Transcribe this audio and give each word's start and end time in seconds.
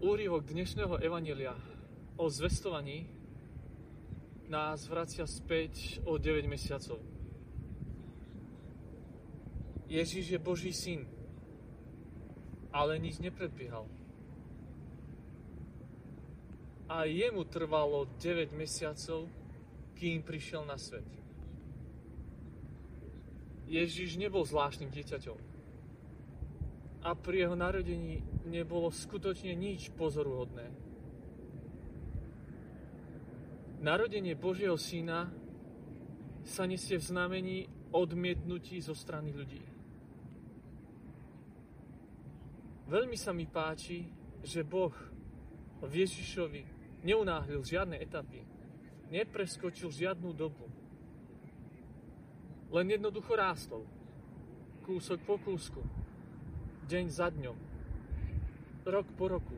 Úrivok 0.00 0.48
dnešného 0.48 0.96
evanelia 0.96 1.52
o 2.16 2.24
zvestovaní 2.32 3.04
nás 4.48 4.88
vracia 4.88 5.28
späť 5.28 6.00
o 6.08 6.16
9 6.16 6.48
mesiacov. 6.48 7.04
Ježiš 9.92 10.32
je 10.32 10.40
Boží 10.40 10.72
syn, 10.72 11.04
ale 12.72 12.96
nič 12.96 13.20
nepredbiehal. 13.20 13.84
A 16.88 17.04
jemu 17.04 17.44
trvalo 17.44 18.08
9 18.24 18.56
mesiacov, 18.56 19.28
kým 20.00 20.24
prišiel 20.24 20.64
na 20.64 20.80
svet. 20.80 21.04
Ježiš 23.68 24.16
nebol 24.16 24.48
zvláštnym 24.48 24.88
dieťaťom. 24.88 25.59
A 27.00 27.16
pri 27.16 27.48
jeho 27.48 27.56
narodení 27.56 28.20
nebolo 28.44 28.92
skutočne 28.92 29.56
nič 29.56 29.88
pozoruhodné. 29.96 30.68
Narodenie 33.80 34.36
Božieho 34.36 34.76
syna 34.76 35.32
sa 36.44 36.68
nesie 36.68 37.00
v 37.00 37.08
znamení 37.08 37.58
odmietnutí 37.96 38.76
zo 38.84 38.92
strany 38.92 39.32
ľudí. 39.32 39.64
Veľmi 42.90 43.16
sa 43.16 43.32
mi 43.32 43.48
páči, 43.48 44.04
že 44.44 44.60
Boh 44.60 44.92
v 45.80 45.92
Ježišovi 46.04 46.62
neunáhlil 47.00 47.64
žiadne 47.64 47.96
etapy, 47.96 48.44
nepreskočil 49.08 49.88
žiadnu 49.88 50.36
dobu. 50.36 50.68
Len 52.70 52.86
jednoducho 52.92 53.32
rástol, 53.32 53.88
kúsok 54.84 55.18
po 55.24 55.40
kúsku, 55.40 55.80
deň 56.90 57.06
za 57.06 57.30
dňom, 57.30 57.54
rok 58.82 59.06
po 59.14 59.30
roku, 59.30 59.54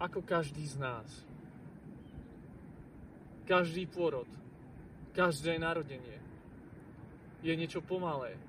ako 0.00 0.24
každý 0.24 0.64
z 0.64 0.80
nás. 0.80 1.08
Každý 3.44 3.84
pôrod, 3.84 4.24
každé 5.12 5.60
narodenie 5.60 6.16
je 7.44 7.52
niečo 7.52 7.84
pomalé, 7.84 8.40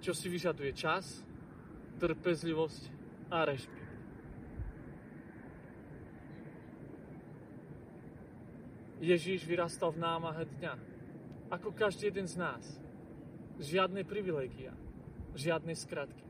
čo 0.00 0.16
si 0.16 0.32
vyžaduje 0.32 0.72
čas, 0.72 1.20
trpezlivosť 2.00 2.82
a 3.28 3.44
rešpekt. 3.44 3.84
Ježíš 9.04 9.44
vyrastal 9.44 9.92
v 9.92 10.00
námahe 10.00 10.48
dňa, 10.48 10.74
ako 11.52 11.76
každý 11.76 12.08
jeden 12.08 12.24
z 12.24 12.40
nás. 12.40 12.64
Žiadne 13.60 14.00
privilegia, 14.08 14.72
žiadne 15.36 15.76
skratky. 15.76 16.24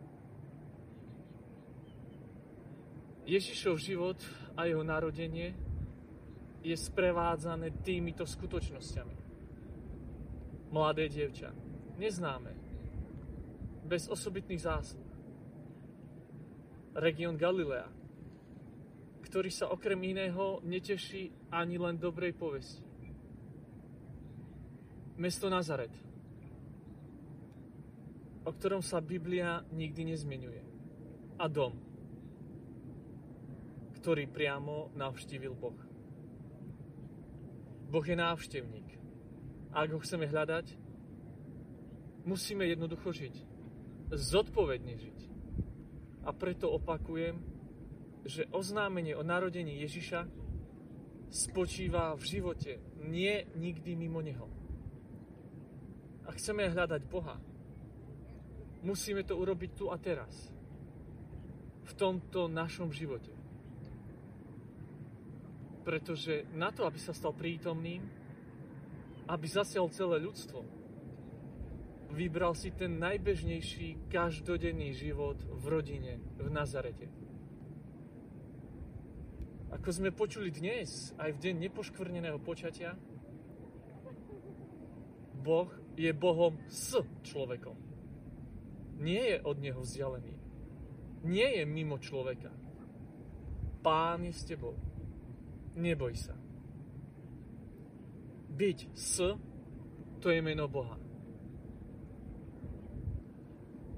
Ježišov 3.26 3.78
život 3.82 4.18
a 4.54 4.70
jeho 4.70 4.86
narodenie 4.86 5.54
je 6.62 6.74
sprevádzané 6.74 7.82
týmito 7.82 8.22
skutočnosťami. 8.22 9.16
Mladé 10.70 11.10
dievča, 11.10 11.50
neznáme, 11.98 12.54
bez 13.86 14.10
osobitných 14.10 14.62
zásluh. 14.62 15.10
Region 16.98 17.38
Galilea, 17.38 17.86
ktorý 19.26 19.50
sa 19.50 19.70
okrem 19.70 19.98
iného 20.06 20.62
neteší 20.62 21.30
ani 21.50 21.78
len 21.78 21.98
dobrej 21.98 22.34
povesti. 22.34 22.82
Mesto 25.18 25.50
Nazaret, 25.50 25.92
o 28.46 28.50
ktorom 28.54 28.78
sa 28.78 29.02
Biblia 29.02 29.66
nikdy 29.74 30.14
nezmenuje. 30.14 30.62
A 31.42 31.50
dom, 31.50 31.74
ktorý 33.98 34.30
priamo 34.30 34.94
navštívil 34.94 35.52
Boh. 35.58 35.74
Boh 37.90 38.06
je 38.06 38.14
návštevník. 38.14 38.88
A 39.74 39.82
ak 39.82 39.98
ho 39.98 40.00
chceme 40.00 40.30
hľadať, 40.30 40.78
musíme 42.22 42.64
jednoducho 42.70 43.10
žiť. 43.10 43.34
Zodpovedne 44.14 44.94
žiť. 44.94 45.18
A 46.22 46.30
preto 46.30 46.70
opakujem, 46.70 47.42
že 48.26 48.46
oznámenie 48.54 49.14
o 49.18 49.26
narodení 49.26 49.82
Ježiša 49.82 50.26
spočíva 51.30 52.14
v 52.14 52.22
živote, 52.22 52.78
nie 53.02 53.42
nikdy 53.58 53.98
mimo 53.98 54.22
Neho. 54.22 54.46
A 56.26 56.34
chceme 56.34 56.66
hľadať 56.66 57.02
Boha, 57.06 57.38
musíme 58.86 59.26
to 59.26 59.34
urobiť 59.34 59.70
tu 59.74 59.90
a 59.90 59.98
teraz. 59.98 60.30
V 61.86 61.92
tomto 61.98 62.46
našom 62.46 62.94
živote. 62.94 63.34
Pretože 65.82 66.46
na 66.54 66.70
to, 66.70 66.86
aby 66.86 66.98
sa 66.98 67.10
stal 67.10 67.34
prítomným, 67.34 68.02
aby 69.26 69.46
zasial 69.50 69.90
celé 69.90 70.22
ľudstvo, 70.22 70.62
vybral 72.14 72.54
si 72.54 72.70
ten 72.70 72.98
najbežnejší 73.02 74.06
každodenný 74.06 74.94
život 74.94 75.38
v 75.42 75.64
rodine 75.66 76.22
v 76.38 76.48
Nazarete. 76.50 77.10
Ako 79.74 79.90
sme 79.90 80.14
počuli 80.14 80.54
dnes, 80.54 81.10
aj 81.18 81.34
v 81.34 81.42
deň 81.42 81.54
nepoškvrneného 81.70 82.38
počatia, 82.38 82.94
Boh 85.42 85.70
je 85.94 86.10
Bohom 86.10 86.58
s 86.66 86.98
človekom. 87.22 87.85
Nie 88.96 89.36
je 89.36 89.36
od 89.44 89.56
neho 89.60 89.80
vzdialený. 89.80 90.34
Nie 91.26 91.60
je 91.60 91.64
mimo 91.68 92.00
človeka. 92.00 92.52
Pán 93.84 94.24
je 94.24 94.32
s 94.32 94.42
tebou. 94.48 94.74
Neboj 95.76 96.14
sa. 96.16 96.34
Byť 98.56 98.78
s, 98.96 99.20
to 100.22 100.26
je 100.32 100.40
meno 100.40 100.64
Boha. 100.64 100.96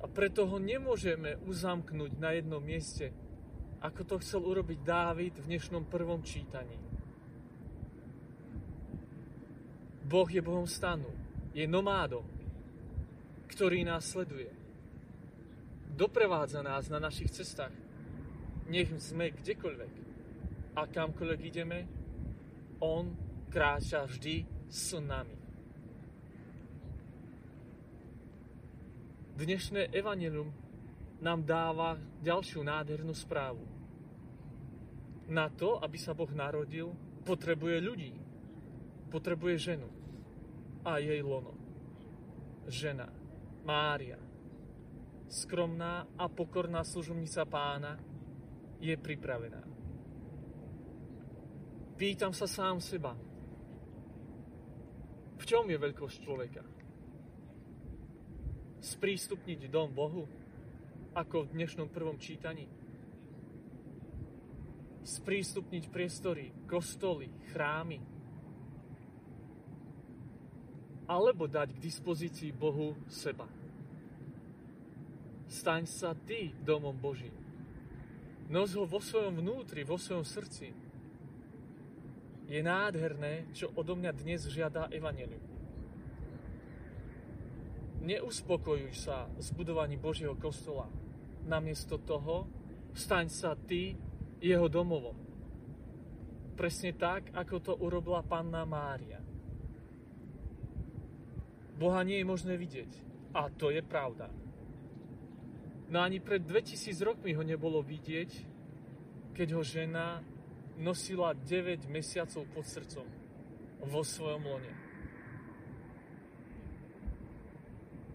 A 0.03 0.07
preto 0.11 0.51
ho 0.51 0.59
nemôžeme 0.59 1.39
uzamknúť 1.47 2.19
na 2.19 2.35
jednom 2.35 2.59
mieste, 2.59 3.15
ako 3.79 4.03
to 4.03 4.15
chcel 4.19 4.43
urobiť 4.43 4.83
Dávid 4.83 5.39
v 5.39 5.47
dnešnom 5.55 5.87
prvom 5.87 6.27
čítaní. 6.27 6.75
Boh 10.09 10.27
je 10.27 10.43
Bohom 10.43 10.67
stanu, 10.67 11.07
je 11.55 11.63
nomádom, 11.69 12.27
ktorý 13.47 13.87
nás 13.87 14.09
sleduje. 14.09 14.58
Doprevádza 15.99 16.63
nás 16.63 16.87
na 16.87 17.03
našich 17.03 17.35
cestách. 17.35 17.75
Nech 18.71 18.87
sme 19.03 19.35
kdekoľvek 19.35 19.95
a 20.79 20.87
kamkoľvek 20.87 21.41
ideme, 21.43 21.79
On 22.79 23.11
kráča 23.51 24.07
vždy 24.07 24.47
s 24.71 24.95
nami. 24.95 25.35
Dnešné 29.43 29.91
evanelium 29.91 30.55
nám 31.19 31.43
dáva 31.43 31.99
ďalšiu 32.23 32.63
nádhernú 32.63 33.11
správu. 33.11 33.67
Na 35.27 35.51
to, 35.51 35.83
aby 35.83 35.99
sa 35.99 36.15
Boh 36.15 36.31
narodil, 36.31 36.95
potrebuje 37.27 37.83
ľudí. 37.83 38.15
Potrebuje 39.11 39.75
ženu 39.75 39.91
a 40.87 41.03
jej 41.03 41.19
lono. 41.27 41.59
Žena, 42.71 43.11
Mária, 43.67 44.28
skromná 45.29 46.09
a 46.17 46.27
pokorná 46.27 46.83
služobnica 46.85 47.45
pána, 47.45 48.01
je 48.81 48.95
pripravená. 48.97 49.63
Pýtam 51.99 52.33
sa 52.33 52.47
sám 52.47 52.79
seba, 52.81 53.13
v 55.39 55.45
čom 55.47 55.67
je 55.71 55.79
veľkosť 55.79 56.17
človeka? 56.23 56.63
Sprístupniť 58.79 59.71
dom 59.71 59.91
Bohu? 59.95 60.27
ako 61.19 61.51
v 61.51 61.53
dnešnom 61.59 61.91
prvom 61.91 62.15
čítaní. 62.15 62.71
Sprístupniť 65.03 65.91
priestory, 65.91 66.55
kostoly, 66.71 67.27
chrámy. 67.51 67.99
Alebo 71.11 71.51
dať 71.51 71.75
k 71.75 71.83
dispozícii 71.83 72.55
Bohu 72.55 72.95
seba. 73.11 73.58
Staň 75.49 75.89
sa 75.89 76.13
ty 76.13 76.53
domom 76.61 76.93
Božím. 76.93 77.33
Nos 78.53 78.77
ho 78.77 78.85
vo 78.85 79.01
svojom 79.01 79.41
vnútri, 79.41 79.81
vo 79.81 79.97
svojom 79.97 80.25
srdci. 80.25 80.73
Je 82.49 82.61
nádherné, 82.61 83.49
čo 83.57 83.73
odo 83.73 83.97
mňa 83.97 84.13
dnes 84.13 84.45
žiada 84.49 84.93
Evangelium. 84.93 85.45
Neuspokojuj 88.05 88.93
sa 88.97 89.29
s 89.37 89.53
budovaním 89.53 90.01
Božieho 90.01 90.37
kostola, 90.37 90.89
namiesto 91.45 92.01
toho 92.01 92.49
staň 92.97 93.29
sa 93.29 93.53
ty 93.57 93.97
jeho 94.41 94.69
domovom. 94.69 95.17
Presne 96.57 96.93
tak, 96.97 97.33
ako 97.33 97.57
to 97.61 97.73
urobila 97.77 98.25
panna 98.25 98.65
Mária. 98.65 99.21
Boha 101.79 102.03
nie 102.03 102.19
je 102.19 102.27
možné 102.27 102.59
vidieť. 102.59 102.93
A 103.37 103.47
to 103.55 103.71
je 103.71 103.79
pravda. 103.85 104.27
No 105.89 106.05
ani 106.05 106.21
pred 106.21 106.45
2000 106.45 107.01
rokmi 107.01 107.33
ho 107.33 107.41
nebolo 107.41 107.81
vidieť, 107.81 108.31
keď 109.33 109.49
ho 109.57 109.63
žena 109.65 110.21
nosila 110.77 111.33
9 111.33 111.89
mesiacov 111.89 112.45
pod 112.53 112.65
srdcom 112.69 113.09
vo 113.89 114.03
svojom 114.05 114.45
lone. 114.45 114.73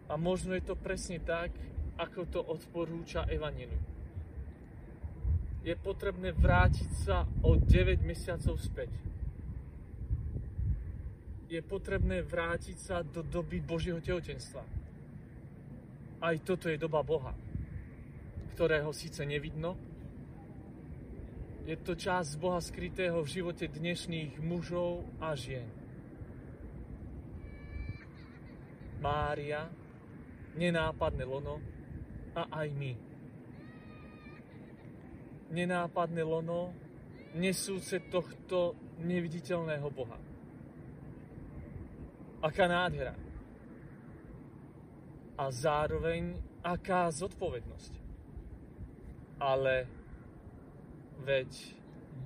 A 0.06 0.14
možno 0.22 0.54
je 0.54 0.62
to 0.62 0.78
presne 0.78 1.18
tak, 1.18 1.50
ako 1.98 2.30
to 2.30 2.40
odporúča 2.46 3.26
Evangelium. 3.26 3.82
Je 5.66 5.74
potrebné 5.74 6.30
vrátiť 6.30 6.92
sa 7.08 7.26
o 7.42 7.58
9 7.58 8.06
mesiacov 8.06 8.54
späť. 8.62 8.94
Je 11.50 11.58
potrebné 11.66 12.22
vrátiť 12.22 12.78
sa 12.78 13.02
do 13.02 13.26
doby 13.26 13.64
Božieho 13.64 13.98
tehotenstva. 13.98 14.62
Aj 16.22 16.36
toto 16.44 16.70
je 16.70 16.78
doba 16.78 17.02
Boha, 17.02 17.34
ktorého 18.54 18.94
síce 18.94 19.26
nevidno, 19.26 19.74
je 21.66 21.74
to 21.82 21.98
čas 21.98 22.38
Boha 22.38 22.62
skrytého 22.62 23.18
v 23.24 23.34
živote 23.40 23.66
dnešných 23.72 24.38
mužov 24.44 25.08
a 25.18 25.34
žien. 25.34 25.66
Mária, 29.00 29.72
nenápadné 30.60 31.24
lono 31.24 31.64
a 32.36 32.52
aj 32.62 32.68
my. 32.78 32.94
Nenápadné 35.56 36.22
lono, 36.22 36.76
nesúce 37.34 38.06
tohto 38.12 38.76
neviditeľného 39.02 39.88
Boha. 39.88 40.20
Aká 42.44 42.68
nádhera. 42.68 43.16
A 45.40 45.48
zároveň 45.48 46.36
aká 46.60 47.08
zodpovednosť. 47.08 48.03
Ale 49.40 49.88
veď 51.24 51.76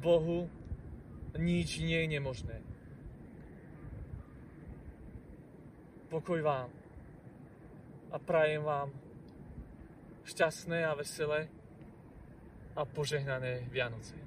Bohu 0.01 0.49
nič 1.37 1.79
nie 1.79 2.01
je 2.03 2.07
nemožné. 2.07 2.57
Pokoj 6.07 6.39
vám 6.41 6.69
a 8.11 8.17
prajem 8.19 8.63
vám 8.63 8.89
šťastné 10.23 10.87
a 10.87 10.95
veselé 10.95 11.51
a 12.75 12.85
požehnané 12.85 13.67
Vianoce. 13.71 14.26